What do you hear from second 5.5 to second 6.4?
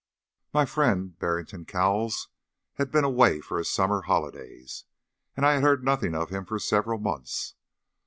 had heard nothing of